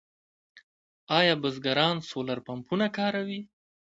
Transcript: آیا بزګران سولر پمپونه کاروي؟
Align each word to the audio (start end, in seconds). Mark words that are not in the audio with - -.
آیا 1.17 1.33
بزګران 1.41 1.95
سولر 2.09 2.39
پمپونه 2.47 2.87
کاروي؟ 2.97 3.41